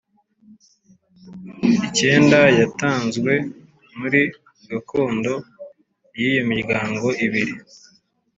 Icyenda 1.87 2.39
yatanzwe 2.59 3.31
muri 3.99 4.21
gakondo 4.69 5.33
y 6.17 6.21
iyo 6.29 6.41
miryango 6.51 7.07
ibiri 7.25 7.53